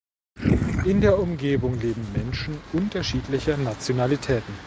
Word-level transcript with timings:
In 0.85 0.99
der 0.99 1.19
Umgebung 1.19 1.79
lebten 1.79 2.11
Menschen 2.13 2.57
unterschiedlicher 2.73 3.55
Nationalitäten. 3.57 4.55